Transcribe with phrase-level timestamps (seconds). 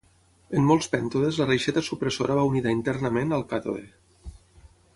[0.59, 3.85] En molts pèntodes la reixeta supressora va unida internament al càtode.